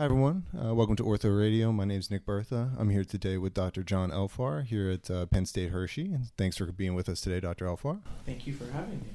[0.00, 0.44] Hi, everyone.
[0.56, 1.72] Uh, welcome to Ortho Radio.
[1.72, 2.70] My name is Nick Bertha.
[2.78, 3.82] I'm here today with Dr.
[3.82, 6.12] John Elfar here at uh, Penn State Hershey.
[6.12, 7.64] And thanks for being with us today, Dr.
[7.64, 8.00] Elfar.
[8.24, 9.08] Thank you for having me.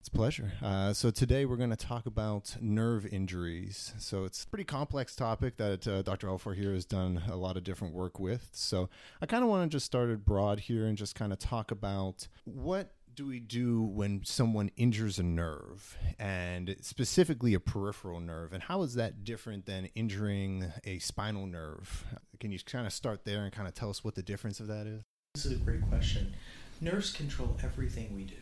[0.00, 0.52] It's a pleasure.
[0.62, 3.94] Uh, so today we're going to talk about nerve injuries.
[3.96, 6.26] So it's a pretty complex topic that uh, Dr.
[6.26, 8.50] Elfar here has done a lot of different work with.
[8.52, 8.90] So
[9.22, 11.70] I kind of want to just start it broad here and just kind of talk
[11.70, 18.52] about what do we do when someone injures a nerve and specifically a peripheral nerve?
[18.52, 22.04] And how is that different than injuring a spinal nerve?
[22.38, 24.68] Can you kind of start there and kind of tell us what the difference of
[24.68, 25.02] that is?
[25.34, 26.32] This is a great question.
[26.80, 28.36] Nerves control everything we do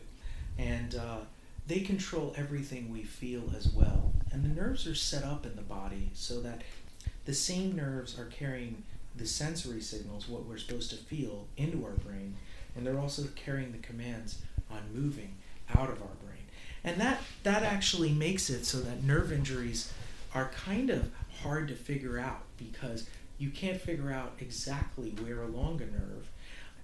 [0.59, 1.17] and uh,
[1.65, 4.13] they control everything we feel as well.
[4.31, 6.61] And the nerves are set up in the body so that
[7.25, 8.83] the same nerves are carrying
[9.15, 12.35] the sensory signals what we're supposed to feel into our brain
[12.75, 15.35] and they're also carrying the commands on moving
[15.75, 16.43] out of our brain.
[16.83, 19.91] And that, that actually makes it so that nerve injuries
[20.33, 25.81] are kind of hard to figure out because you can't figure out exactly where along
[25.81, 26.29] a nerve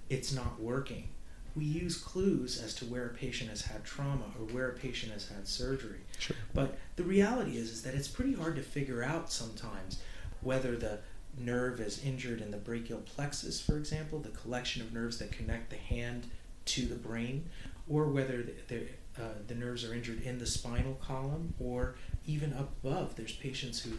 [0.09, 1.09] it's not working.
[1.56, 5.11] We use clues as to where a patient has had trauma or where a patient
[5.11, 6.00] has had surgery.
[6.17, 6.36] Sure.
[6.54, 10.00] But the reality is, is that it's pretty hard to figure out sometimes
[10.42, 11.00] whether the
[11.38, 15.70] nerve is injured in the brachial plexus, for example, the collection of nerves that connect
[15.70, 16.28] the hand
[16.66, 17.50] to the brain,
[17.88, 18.81] or whether the, the,
[19.22, 21.95] uh, the nerves are injured in the spinal column or
[22.26, 23.16] even up above.
[23.16, 23.92] There's patients who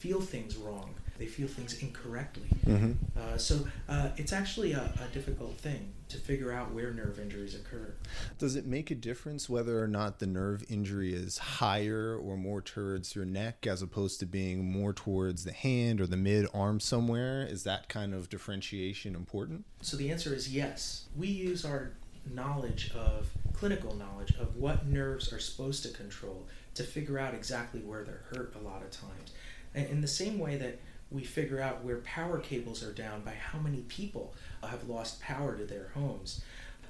[0.00, 2.48] feel things wrong, they feel things incorrectly.
[2.64, 2.92] mm-hmm.
[3.18, 7.54] Uh, so uh, it's actually a, a, difficult thing to figure out where nerve injuries
[7.54, 7.92] occur.
[8.38, 12.62] Does it make a difference whether or not the nerve injury is higher or more
[12.62, 16.80] towards your neck as opposed to being more towards the hand or the mid arm
[16.80, 17.46] somewhere?
[17.46, 19.66] Is that kind of differentiation important?
[19.82, 21.08] So the answer is yes.
[21.14, 21.92] We use our
[22.32, 27.80] knowledge of clinical knowledge of what nerves are supposed to control to figure out exactly
[27.80, 29.32] where they're hurt a lot of times.
[29.74, 30.78] And in the same way that
[31.10, 35.56] we figure out where power cables are down by how many people have lost power
[35.56, 36.42] to their homes.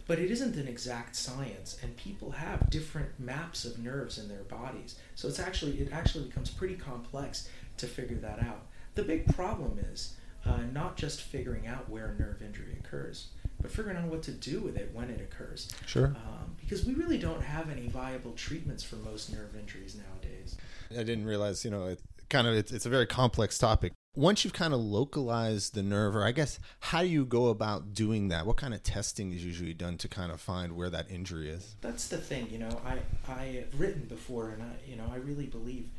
[0.06, 4.42] But it isn't an exact science, and people have different maps of nerves in their
[4.42, 4.96] bodies.
[5.14, 7.48] So it's actually it actually becomes pretty complex
[7.78, 8.66] to figure that out.
[8.94, 10.14] The big problem is
[10.44, 13.28] uh, not just figuring out where a nerve injury occurs,
[13.60, 15.68] but figuring out what to do with it when it occurs.
[15.86, 16.06] Sure.
[16.06, 20.56] Um, because we really don't have any viable treatments for most nerve injuries nowadays.
[20.90, 23.92] I didn't realize, you know, it kind of it's, it's a very complex topic.
[24.16, 27.94] Once you've kind of localized the nerve, or I guess how do you go about
[27.94, 28.44] doing that?
[28.44, 31.76] What kind of testing is usually done to kind of find where that injury is?
[31.80, 32.80] That's the thing, you know.
[32.84, 32.98] I
[33.30, 35.90] I have written before, and I you know I really believe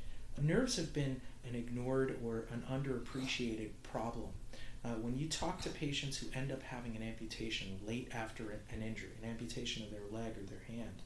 [0.41, 4.29] nerves have been an ignored or an underappreciated problem
[4.83, 8.81] uh, when you talk to patients who end up having an amputation late after an
[8.81, 11.01] injury, an amputation of their leg or their hand,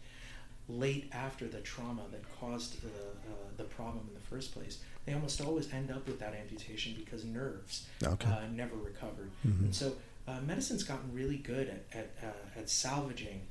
[0.68, 5.14] late after the trauma that caused the, uh, the problem in the first place, they
[5.14, 8.30] almost always end up with that amputation because nerves okay.
[8.30, 9.30] uh, never recovered.
[9.46, 9.66] Mm-hmm.
[9.66, 9.94] And so
[10.28, 13.42] uh, medicine's gotten really good at, at, uh, at salvaging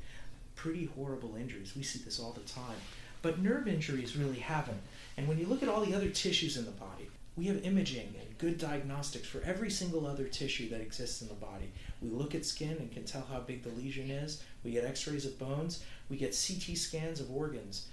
[0.57, 1.75] pretty horrible injuries.
[1.77, 2.77] We see this all the time.
[3.23, 4.81] But nerve injuries really haven't.
[5.17, 8.15] And when you look at all the other tissues in the body, we have imaging
[8.21, 11.73] and good diagnostics for every single other tissue that exists in the body.
[12.01, 14.43] We look at skin and can tell how big the lesion is.
[14.63, 15.83] We get x rays of bones.
[16.09, 17.89] We get CT scans of organs.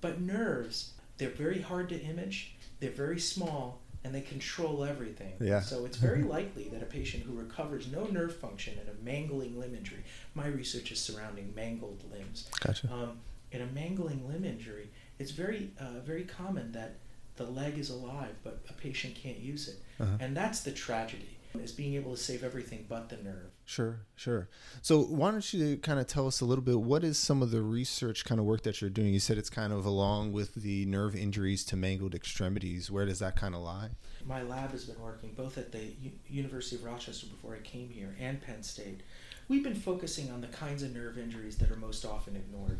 [0.00, 5.34] But nerves, they're very hard to image, they're very small, and they control everything.
[5.40, 5.60] Yeah.
[5.60, 9.58] So it's very likely that a patient who recovers no nerve function in a mangling
[9.58, 10.04] limb injury,
[10.34, 12.48] my research is surrounding mangled limbs.
[12.60, 12.92] Gotcha.
[12.92, 13.18] Um,
[13.52, 16.96] in a mangling limb injury, it's very, uh, very common that
[17.36, 19.76] the leg is alive, but a patient can't use it.
[20.00, 20.16] Uh-huh.
[20.20, 23.50] And that's the tragedy is being able to save everything but the nerve.
[23.64, 24.48] Sure, sure.
[24.82, 27.50] So why don't you kind of tell us a little bit what is some of
[27.50, 29.12] the research kind of work that you're doing?
[29.12, 32.90] You said it's kind of along with the nerve injuries to mangled extremities.
[32.90, 33.90] Where does that kind of lie?
[34.24, 37.88] My lab has been working both at the U- University of Rochester before I came
[37.88, 39.02] here and Penn State.
[39.48, 42.78] We've been focusing on the kinds of nerve injuries that are most often ignored.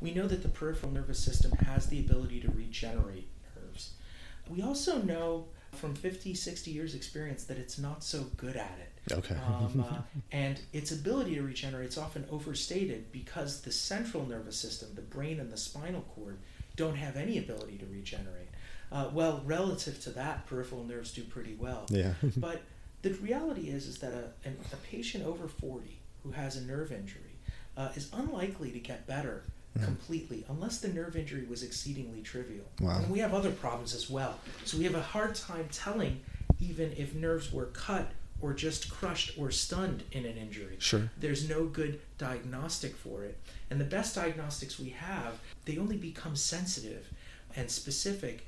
[0.00, 3.28] We know that the peripheral nervous system has the ability to regenerate
[4.48, 9.12] we also know from 50, 60 years experience that it's not so good at it.
[9.12, 9.34] Okay.
[9.34, 9.96] um, uh,
[10.30, 15.40] and its ability to regenerate is often overstated because the central nervous system, the brain
[15.40, 16.38] and the spinal cord,
[16.76, 18.48] don't have any ability to regenerate.
[18.92, 21.86] Uh, well, relative to that, peripheral nerves do pretty well.
[21.88, 22.12] Yeah.
[22.36, 22.62] but
[23.00, 27.36] the reality is, is that a, a, patient over 40 who has a nerve injury
[27.76, 29.44] uh, is unlikely to get better.
[29.80, 32.64] Completely unless the nerve injury was exceedingly trivial.
[32.80, 32.98] Wow.
[32.98, 34.38] And we have other problems as well.
[34.64, 36.20] So we have a hard time telling
[36.60, 38.10] even if nerves were cut
[38.40, 40.76] or just crushed or stunned in an injury.
[40.78, 41.08] Sure.
[41.18, 43.38] There's no good diagnostic for it.
[43.70, 47.08] And the best diagnostics we have, they only become sensitive
[47.56, 48.46] and specific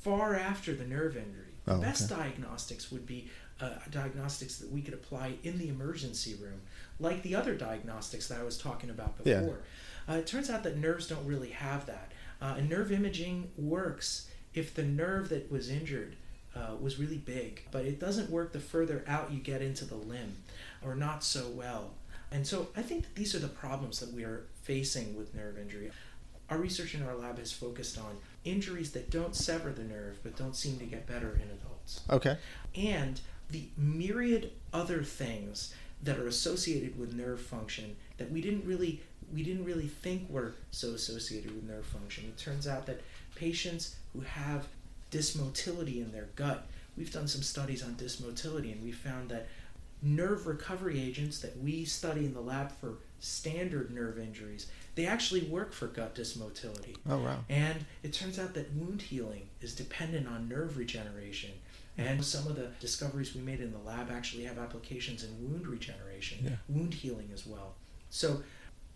[0.00, 1.42] far after the nerve injury.
[1.64, 2.20] The Oh, best okay.
[2.22, 3.28] diagnostics would be
[3.60, 6.60] uh, diagnostics that we could apply in the emergency room,
[7.00, 9.32] like the other diagnostics that I was talking about before.
[9.40, 9.54] Yeah.
[10.08, 12.12] Uh, it turns out that nerves don't really have that.
[12.40, 16.16] Uh, and nerve imaging works if the nerve that was injured
[16.54, 19.94] uh, was really big, but it doesn't work the further out you get into the
[19.94, 20.36] limb,
[20.84, 21.90] or not so well.
[22.30, 25.58] And so I think that these are the problems that we are facing with nerve
[25.58, 25.90] injury.
[26.48, 30.36] Our research in our lab has focused on injuries that don't sever the nerve but
[30.36, 32.36] don't seem to get better in adults Okay.
[32.76, 33.20] and
[33.50, 39.02] the myriad other things that are associated with nerve function that we didn't really
[39.34, 42.24] we didn't really think were so associated with nerve function.
[42.24, 43.00] It turns out that
[43.34, 44.66] patients who have
[45.10, 49.48] dysmotility in their gut, we've done some studies on dysmotility and we found that
[50.02, 55.40] nerve recovery agents that we study in the lab for standard nerve injuries, they actually
[55.42, 56.96] work for gut dysmotility.
[57.08, 57.38] Oh wow.
[57.48, 61.50] And it turns out that wound healing is dependent on nerve regeneration.
[61.98, 65.66] And some of the discoveries we made in the lab actually have applications in wound
[65.66, 66.56] regeneration, Yeah.
[66.68, 67.74] wound healing as well.
[68.10, 68.42] So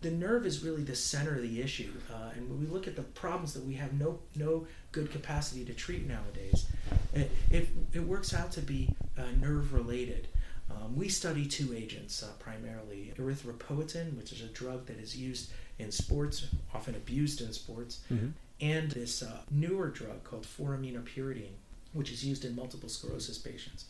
[0.01, 1.91] the nerve is really the center of the issue.
[2.11, 5.63] Uh, and when we look at the problems that we have no, no good capacity
[5.65, 6.65] to treat nowadays,
[7.13, 10.27] it, it, it works out to be uh, nerve related.
[10.71, 15.51] Um, we study two agents uh, primarily erythropoietin, which is a drug that is used
[15.79, 18.31] in sports, often abused in sports, Mhm.
[18.59, 21.53] and this uh, newer drug called 4-aminopyridine,
[21.93, 23.85] which is used in multiple sclerosis patients.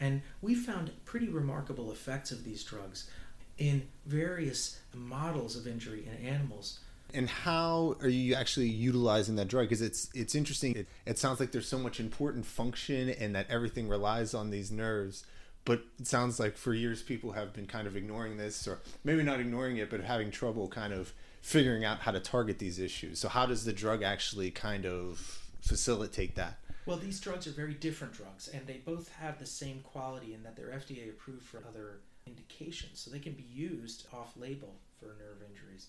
[0.00, 3.10] And we found pretty remarkable effects of these drugs
[3.58, 6.80] in various models of injury in animals.
[7.14, 9.66] And how are you actually utilizing that drug?
[9.66, 10.76] Because it's it's interesting.
[10.76, 14.70] It, it sounds like there's so much important function, and that everything relies on these
[14.70, 15.24] nerves.
[15.64, 19.22] But it sounds like for years people have been kind of ignoring this, or maybe
[19.22, 23.18] not ignoring it, but having trouble kind of figuring out how to target these issues.
[23.18, 26.58] So how does the drug actually kind of facilitate that?
[26.84, 30.42] Well, these drugs are very different drugs, and they both have the same quality in
[30.42, 35.06] that they're FDA approved for other indications, so they can be used off label for
[35.06, 35.86] nerve injuries.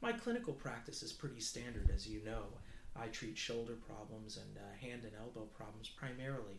[0.00, 2.44] My clinical practice is pretty standard, as you know.
[2.96, 6.58] I treat shoulder problems and uh, hand and elbow problems primarily.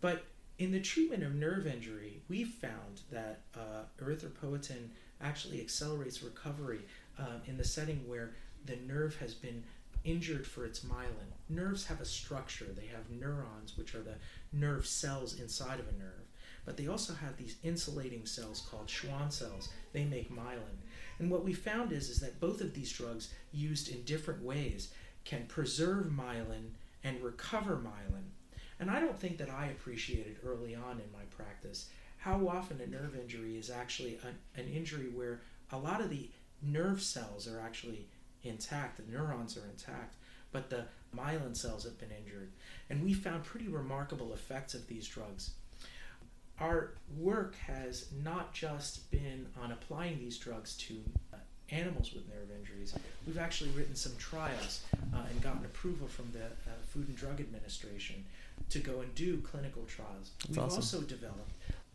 [0.00, 0.24] But
[0.58, 4.88] in the treatment of nerve injury, we've found that uh, erythropoietin
[5.20, 6.80] actually accelerates recovery
[7.18, 8.34] um, in the setting where
[8.66, 9.64] the nerve has been
[10.04, 11.32] injured for its myelin.
[11.48, 12.66] Nerves have a structure.
[12.66, 14.16] They have neurons, which are the
[14.52, 16.23] nerve cells inside of a nerve.
[16.64, 19.68] But they also have these insulating cells called Schwann cells.
[19.92, 20.78] They make myelin.
[21.18, 24.92] And what we found is, is that both of these drugs, used in different ways,
[25.24, 26.70] can preserve myelin
[27.02, 28.24] and recover myelin.
[28.80, 31.88] And I don't think that I appreciated early on in my practice
[32.18, 36.30] how often a nerve injury is actually an, an injury where a lot of the
[36.62, 38.06] nerve cells are actually
[38.42, 40.16] intact, the neurons are intact,
[40.50, 40.84] but the
[41.14, 42.50] myelin cells have been injured.
[42.88, 45.50] And we found pretty remarkable effects of these drugs.
[46.60, 50.94] Our work has not just been on applying these drugs to
[51.32, 51.36] uh,
[51.70, 52.94] animals with nerve injuries.
[53.26, 57.40] We've actually written some trials uh, and gotten approval from the uh, Food and Drug
[57.40, 58.24] Administration
[58.70, 60.30] to go and do clinical trials.
[60.38, 60.76] That's We've awesome.
[60.76, 61.50] also developed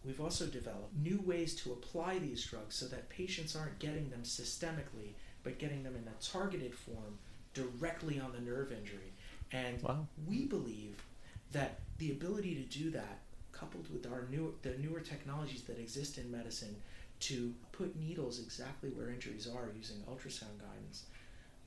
[0.06, 4.22] we've also developed new ways to apply these drugs so that patients aren't getting them
[4.24, 5.12] systemically,
[5.44, 7.18] but getting them in a targeted form
[7.54, 9.12] directly on the nerve injury.
[9.52, 10.08] And Wow.
[10.26, 11.04] we believe
[11.52, 13.20] that the ability to do that,
[13.60, 16.76] coupled with our new the newer technologies that exist in medicine,
[17.20, 21.06] to put needles exactly where injuries are using ultrasound guidance,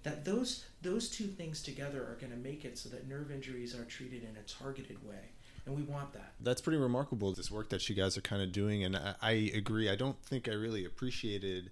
[0.02, 3.74] that those those two things together are going to make it so that nerve injuries
[3.74, 5.30] are treated in a targeted way,
[5.66, 6.32] and we want that.
[6.40, 7.32] That's pretty remarkable.
[7.32, 9.90] This work that you guys are kind of doing, and I, I agree.
[9.90, 11.70] I don't think I really appreciated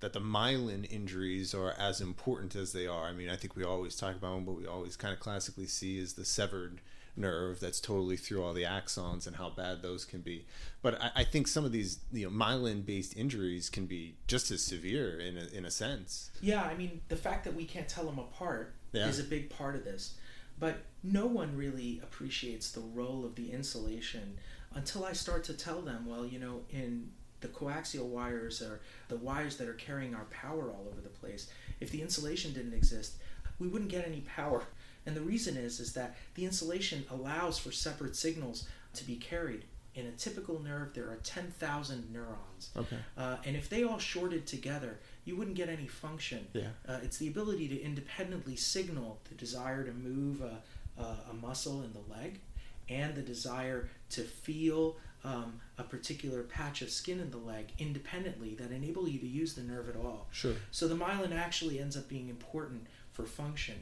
[0.00, 3.06] that the myelin injuries are as important as they are.
[3.06, 5.66] I mean, I think we always talk about them, but we always kind of classically
[5.66, 6.80] see is the severed
[7.16, 10.46] nerve that's totally through all the axons and how bad those can be.
[10.82, 14.62] But I, I think some of these, you know, myelin-based injuries can be just as
[14.62, 16.30] severe in a, in a sense.
[16.40, 19.06] Yeah, I mean, the fact that we can't tell them apart Yeah.
[19.06, 20.14] is a big part of this.
[20.58, 24.38] But no one really appreciates the role of the insulation
[24.74, 29.16] until I start to tell them, well, you know, in the coaxial wires or the
[29.16, 33.16] wires that are carrying our power all over the place, if the insulation didn't exist,
[33.58, 34.62] we wouldn't get any power.
[35.06, 39.64] And the reason is is that the insulation allows for separate signals to be carried.
[39.94, 42.70] In a typical nerve, there are 10,000 neurons.
[42.76, 42.96] Okay.
[43.16, 46.48] Uh, and if they all shorted together, you wouldn't get any function.
[46.52, 46.68] Yeah.
[46.88, 51.82] Uh, it's the ability to independently signal the desire to move a, a, a muscle
[51.82, 52.40] in the leg
[52.88, 58.54] and the desire to feel um, a particular patch of skin in the leg independently
[58.56, 60.26] that enable you to use the nerve at all.
[60.30, 60.54] Sure.
[60.70, 63.76] So the myelin actually ends up being important for function.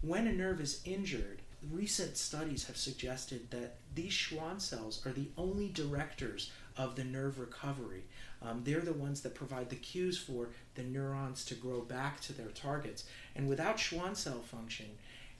[0.00, 5.28] When a nerve is injured, recent studies have suggested that these Schwann cells are the
[5.36, 8.04] only directors of the nerve recovery.
[8.42, 12.32] Um, they're the ones that provide the cues for the neurons to grow back to
[12.32, 13.04] their targets.
[13.34, 14.86] And without Schwann cell function,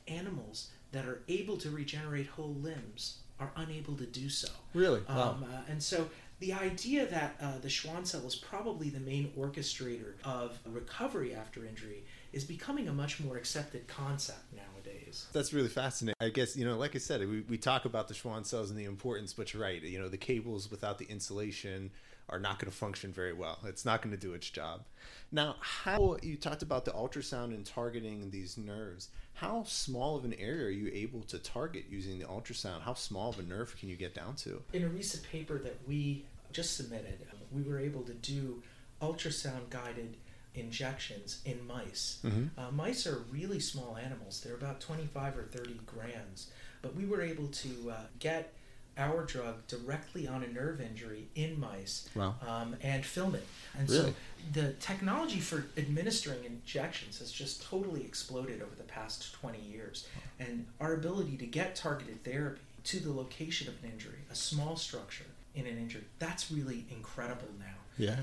[0.09, 4.49] animals that are able to regenerate whole limbs are unable to do so.
[4.73, 5.03] Really?
[5.09, 5.31] Wow.
[5.31, 6.09] Um, uh, and so
[6.39, 11.65] the idea that uh, the Schwann cell is probably the main orchestrator of recovery after
[11.65, 15.26] injury is becoming a much more accepted concept nowadays.
[15.33, 16.17] That's really fascinating.
[16.21, 18.79] I guess, you know, like I said, we, we talk about the Schwann cells and
[18.79, 19.81] the importance, but you're right.
[19.81, 21.91] You know, the cables without the insulation
[22.29, 23.59] are not going to function very well.
[23.64, 24.83] It's not going to do its job.
[25.31, 29.11] Now, how you talked about the ultrasound and targeting these nerves.
[29.35, 32.83] How small of an area are you able to target using the ultrasound?
[32.83, 34.62] How small of a nerve can you get down to?
[34.73, 38.62] In a recent paper that we just submitted, um, we were able to do
[39.03, 40.17] ultrasound guided
[40.55, 42.19] injections in mice.
[42.25, 42.59] Mm-hmm.
[42.59, 46.51] Uh, mice are really small animals, they're about 25 or 30 grams,
[46.83, 48.53] but we were able to uh, get
[48.97, 52.37] our drug directly on a nerve injury in mice Wow.
[52.47, 53.45] um, and film it.
[53.77, 54.11] And Really?
[54.11, 54.15] so
[54.53, 60.07] the technology for administering injections has just totally exploded over the past 20 years.
[60.39, 64.77] And our ability to get targeted therapy to the location of an injury, a small
[64.77, 65.25] structure
[65.57, 67.75] in an injury, that's really incredible now.
[67.99, 68.17] Yeah.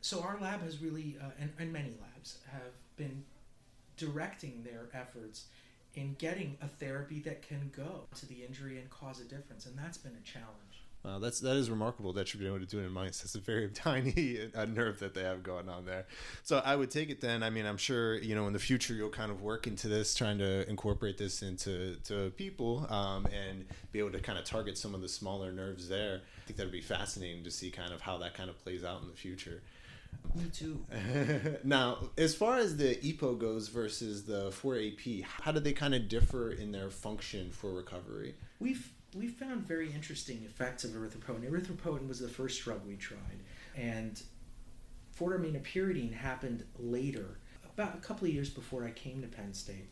[0.00, 3.24] So our lab has really, uh, and, and many labs have been
[3.96, 5.46] directing their efforts
[5.94, 9.76] in getting a therapy that can go to the injury and cause a difference, and
[9.78, 10.66] that's been a challenge.
[11.06, 13.20] Wow, that's that is remarkable that you've been able to do it in mice.
[13.20, 16.04] That's a very tiny uh, nerve that they have going on there.
[16.42, 17.44] So I would take it then.
[17.44, 20.14] I mean, I'm sure you know in the future you'll kind of work into this,
[20.16, 24.76] trying to incorporate this into to people um, and be able to kind of target
[24.76, 26.22] some of the smaller nerves there.
[26.42, 29.00] I think that'd be fascinating to see kind of how that kind of plays out
[29.00, 29.62] in the future.
[30.34, 30.84] Me too.
[31.64, 36.08] now, as far as the EPO goes versus the 4AP, how do they kind of
[36.08, 38.34] differ in their function for recovery?
[38.60, 41.50] We've we found very interesting effects of erythropoietin.
[41.50, 43.40] Erythropoietin was the first drug we tried,
[43.74, 44.22] and
[45.18, 49.88] 4-aminopyridine happened later, about a couple of years before I came to Penn State.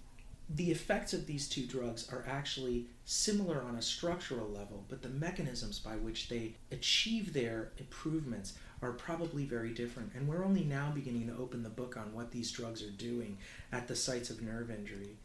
[0.51, 5.09] The effects of these two drugs are actually similar on a structural level, but the
[5.09, 10.13] mechanisms by which they achieve their improvements are probably very different.
[10.15, 13.39] And we're only now beginning to open the book on what these drugs are doing
[13.73, 15.17] at the sites of nerve injury.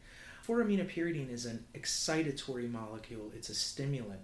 [0.47, 4.21] 4-aminopyridine is an excitatory molecule, it's a stimulant,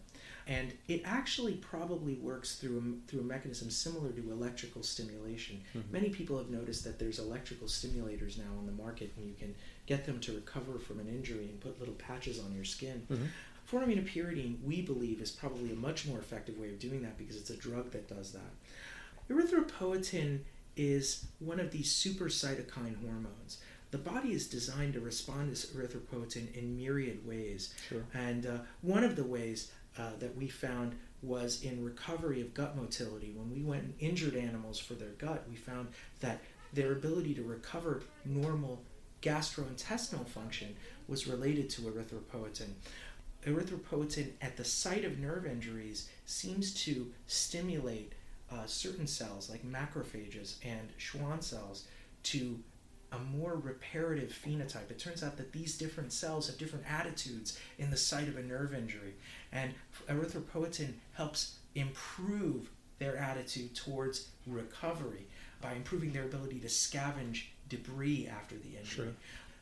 [0.48, 5.62] and it actually probably works through a, through a mechanism similar to electrical stimulation.
[5.76, 5.92] Mhm.
[5.92, 9.54] Many people have noticed that there's electrical stimulators now on the market, and you can
[9.86, 13.06] get them to recover from an injury and put little patches on your skin.
[13.10, 13.28] Mhm.
[13.72, 17.50] 4-aminopyridine, we believe, is probably a much more effective way of doing that because it's
[17.50, 18.54] a drug that does that.
[19.30, 20.40] Erythropoietin
[20.76, 23.60] is one of these super cytokine hormones.
[23.92, 27.74] The body is designed to respond to erythropoietin in myriad ways.
[27.88, 28.04] Sure.
[28.14, 32.76] And uh, one of the ways uh, that we found was in recovery of gut
[32.76, 33.32] motility.
[33.36, 35.88] When we went and injured animals for their gut, we found
[36.20, 36.42] that
[36.74, 38.84] their ability to recover normal
[39.26, 40.76] gastrointestinal function
[41.08, 42.70] was related to erythropoietin.
[43.46, 48.14] Erythropoietin at the site of nerve injuries seems to stimulate
[48.52, 51.86] uh, certain cells like macrophages and Schwann cells
[52.24, 52.60] to
[53.12, 54.92] a more reparative phenotype.
[54.92, 58.44] It turns out that these different cells have different attitudes in the site of a
[58.44, 59.14] nerve injury,
[59.52, 59.74] and
[60.10, 65.28] erythropoietin helps improve their attitude towards recovery
[65.62, 69.06] by improving their ability to scavenge debris after the injury.
[69.06, 69.14] Sure.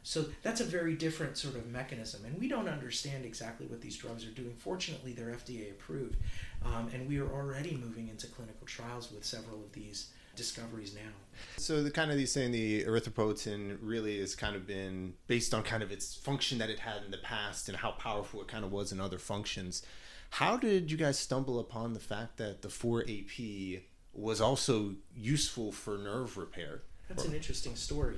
[0.03, 3.95] So that's a very different sort of mechanism, and we don't understand exactly what these
[3.95, 4.53] drugs are doing.
[4.57, 6.17] Fortunately, they're FDA approved,
[6.65, 11.12] um, and we are already moving into clinical trials with several of these discoveries now.
[11.57, 15.63] So the kind of these saying the erythropoietin really has kind of been based on
[15.63, 18.65] kind of its function that it had in the past and how powerful it kind
[18.65, 19.83] of was in other functions.
[20.31, 23.83] How did you guys stumble upon the fact that the 4AP
[24.13, 26.81] was also useful for nerve repair?
[27.15, 28.15] That's an interesting story.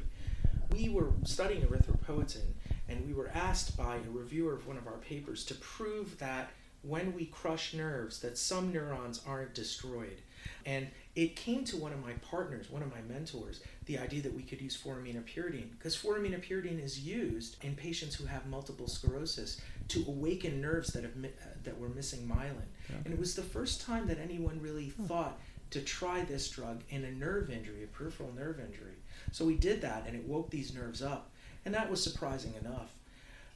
[0.72, 2.54] We were studying erythropoietin,
[2.88, 6.52] and we were asked by a reviewer of one of our papers to prove that
[6.82, 10.22] when we crush nerves, that some neurons aren't destroyed.
[10.66, 14.34] And it came to one of my partners, one of my mentors, the idea that
[14.34, 20.06] we could use 4-aminopyridine because 4-aminopyridine is used in patients who have multiple sclerosis to
[20.08, 21.32] awaken nerves that have mi-
[21.64, 22.68] that were missing myelin.
[23.04, 25.06] And it was the first time that anyone really hmm.
[25.06, 25.40] thought
[25.72, 28.96] to try this drug in a nerve injury, a peripheral nerve injury.
[29.32, 31.30] So we did that, and it woke these nerves up,
[31.66, 32.92] and that was surprising enough.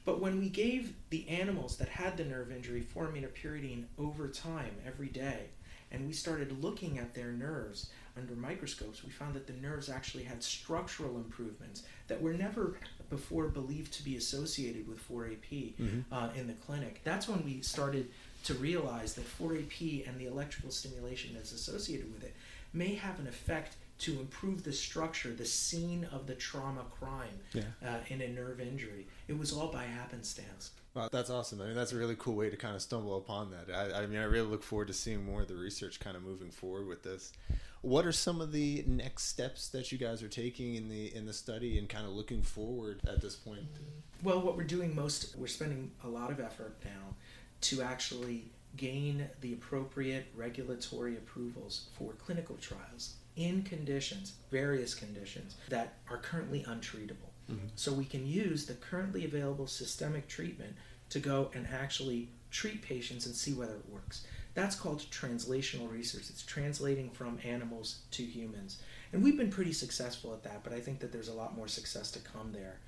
[0.04, 5.08] But when we gave the animals that had the nerve injury 4-aminopyridine over time, every
[5.08, 5.46] day,
[5.92, 10.24] and we started looking at their nerves under microscopes, we found that the nerves actually
[10.24, 12.76] had structural improvements that were never
[13.08, 16.04] before believed to be associated with 4AP Mhm.
[16.10, 17.00] uh, in the clinic.
[17.04, 18.10] That's when we started
[18.44, 22.34] to realize that 4AP and the electrical stimulation that's associated with it
[22.72, 27.62] may have an effect to improve the structure, the scene of the trauma crime Yeah.
[27.86, 29.06] uh, in a nerve injury.
[29.28, 30.70] It was all by happenstance.
[30.94, 31.60] Wow, that's awesome.
[31.60, 33.72] I mean, that's a really cool way to kind of stumble upon that.
[33.72, 36.22] I, I mean, I really look forward to seeing more of the research kind of
[36.24, 37.32] moving forward with this.
[37.82, 41.24] What are some of the next steps that you guys are taking in the in
[41.26, 43.62] the study and kind of looking forward at this point?
[44.22, 47.14] Well, what we're doing most, we're spending a lot of effort now
[47.62, 48.44] to actually
[48.76, 56.62] gain the appropriate regulatory approvals for clinical trials in conditions, various conditions, that are currently
[56.64, 57.30] untreatable.
[57.50, 57.66] Mm-hmm.
[57.74, 60.74] So we can use the currently available systemic treatment
[61.10, 64.26] to go and actually treat patients and see whether it works.
[64.54, 66.24] That's called translational research.
[66.28, 68.82] It's translating from animals to humans.
[69.12, 71.68] And we've been pretty successful at that, but I think that there's a lot more
[71.68, 72.78] success to come there.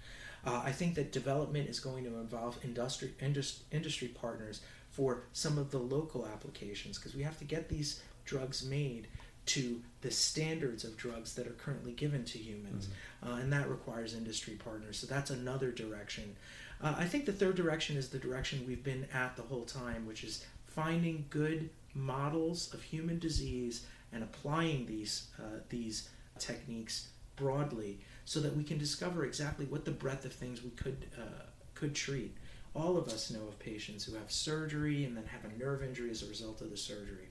[0.44, 5.56] Uh, I think that development is going to involve industry indus- industry partners for some
[5.58, 9.08] of the local applications because we have to get these drugs made
[9.44, 12.88] to the standards of drugs that are currently given to humans,
[13.26, 14.99] uh, and that requires industry partners.
[14.99, 16.37] So that's another direction.
[16.80, 20.06] Uh, I think the third direction is the direction we've been at the whole time,
[20.06, 26.08] which is finding good models of human disease and applying these uh, these
[26.38, 31.06] techniques broadly so that we can discover exactly what the breadth of things we could
[31.18, 32.36] uh, could treat.
[32.74, 36.10] All of us know of patients who have surgery and then have a nerve injury
[36.10, 37.28] as a result of the surgery,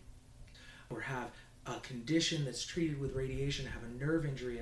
[0.89, 1.31] or have
[1.65, 4.59] a condition that's treated with radiation, have a nerve injury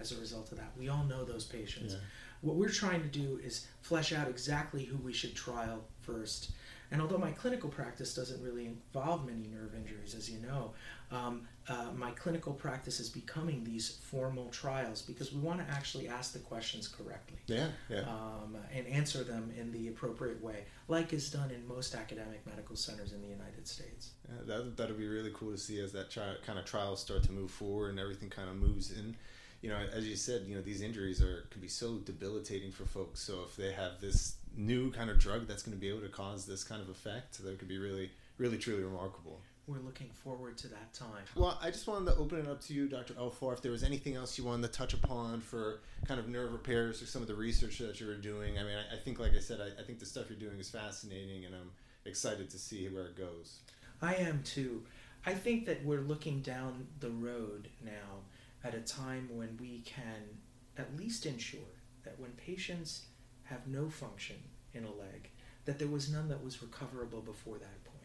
[0.00, 0.70] as a result of that.
[0.78, 1.94] We all know those patients.
[1.94, 2.00] Yeah.
[2.40, 6.52] What we're trying to do is flesh out exactly who we should trial first.
[6.92, 10.72] And although my clinical practice doesn't really involve many nerve injuries, as you know,
[11.10, 16.06] um, uh, my clinical practice is becoming these formal trials because we want to actually
[16.08, 18.00] ask the questions correctly Yeah, yeah.
[18.00, 22.76] um, and answer them in the appropriate way, like is done in most academic medical
[22.76, 24.10] centers in the United States.
[24.28, 27.22] Yeah, that that'll be really cool to see as that tri- kind of trials start
[27.24, 29.16] to move forward and everything kind of moves in.
[29.62, 32.84] You know, as you said, you know these injuries are can be so debilitating for
[32.84, 33.20] folks.
[33.20, 36.08] So if they have this new kind of drug that's going to be able to
[36.08, 39.40] cause this kind of effect, that could be really, really, truly remarkable.
[39.66, 41.24] We're looking forward to that time.
[41.36, 43.14] Well, I just wanted to open it up to you, Dr.
[43.14, 46.52] Elfar, if there was anything else you wanted to touch upon for kind of nerve
[46.52, 48.58] repairs or some of the research that you were doing.
[48.58, 50.58] I mean, I, I think, like I said, I, I think the stuff you're doing
[50.58, 51.70] is fascinating, and I'm
[52.04, 53.60] excited to see where it goes.
[54.00, 54.82] I am too.
[55.24, 58.24] I think that we're looking down the road now
[58.64, 60.38] at a time when we can
[60.76, 61.60] at least ensure
[62.04, 63.06] that when patients
[63.52, 64.36] have no function
[64.74, 65.28] in a leg,
[65.66, 67.98] that there was none that was recoverable before that point.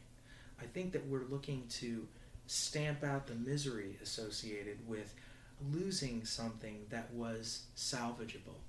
[0.61, 2.07] I think that we're looking to
[2.45, 5.13] stamp out the misery associated with
[5.71, 8.59] losing something that was salvageable.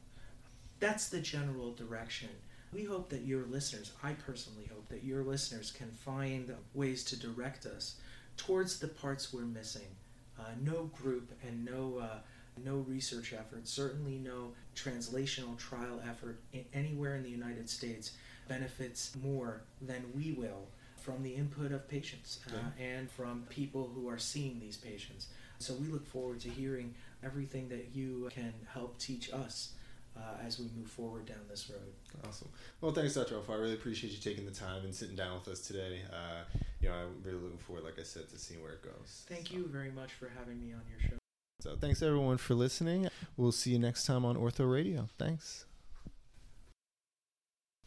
[0.81, 2.31] That's the general direction.
[2.73, 7.19] We hope that your listeners, I personally hope that your listeners can find ways to
[7.19, 7.97] direct us
[8.37, 9.89] towards the parts we're missing.
[10.39, 12.19] Uh, no group and no uh,
[12.65, 16.41] no research effort, certainly no translational trial effort
[16.73, 18.13] anywhere in the United States
[18.49, 20.67] benefits more than we will
[20.97, 25.29] from the input of patients uh, and from people who are seeing these patients.
[25.59, 26.95] So we look forward to hearing
[27.25, 29.73] everything that you can help teach us
[30.17, 31.93] uh, as we move forward down this road.
[32.27, 32.49] Awesome.
[32.81, 33.37] Well, thanks, Dr.
[33.37, 33.51] Elfar.
[33.51, 36.01] I really appreciate you taking the time and sitting down with us today.
[36.13, 36.43] Uh,
[36.81, 39.25] you know, I'm really looking forward, like I said, to seeing where it goes.
[39.29, 41.17] Thank So- you very much for having me on your show.
[41.61, 43.09] So, thanks everyone for listening.
[43.37, 45.09] We'll see you next time on Ortho Radio.
[45.19, 45.65] Thanks.